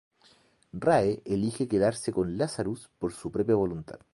[0.73, 3.99] Rae elige quedarse con Lazarus por su propia voluntad.